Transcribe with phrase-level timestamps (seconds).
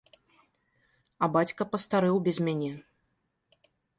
[1.27, 2.71] А бацька пастарэў без мяне.